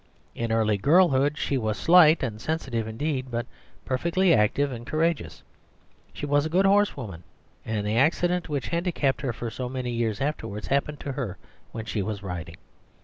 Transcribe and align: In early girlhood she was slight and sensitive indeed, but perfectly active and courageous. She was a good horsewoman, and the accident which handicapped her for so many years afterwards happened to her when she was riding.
In 0.33 0.51
early 0.51 0.79
girlhood 0.79 1.37
she 1.37 1.59
was 1.59 1.77
slight 1.77 2.23
and 2.23 2.41
sensitive 2.41 2.87
indeed, 2.87 3.27
but 3.29 3.45
perfectly 3.85 4.33
active 4.33 4.71
and 4.71 4.83
courageous. 4.83 5.43
She 6.11 6.25
was 6.25 6.43
a 6.43 6.49
good 6.49 6.65
horsewoman, 6.65 7.21
and 7.63 7.85
the 7.85 7.97
accident 7.97 8.49
which 8.49 8.69
handicapped 8.69 9.21
her 9.21 9.31
for 9.31 9.51
so 9.51 9.69
many 9.69 9.91
years 9.91 10.19
afterwards 10.19 10.65
happened 10.65 10.99
to 11.01 11.11
her 11.11 11.37
when 11.71 11.85
she 11.85 12.01
was 12.01 12.23
riding. 12.23 12.57